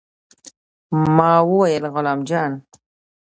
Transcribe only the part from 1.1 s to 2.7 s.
ما وويل غلام جان.